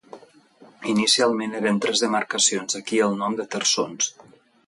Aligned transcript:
Inicialment 0.93 1.53
eren 1.59 1.77
tres 1.85 2.01
demarcacions, 2.05 2.77
d'aquí 2.77 3.01
el 3.09 3.15
nom 3.19 3.39
de 3.41 3.49
terçons: 3.57 4.09